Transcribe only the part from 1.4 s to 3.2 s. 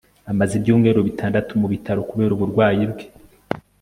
mu bitaro kubera uburwayi bwe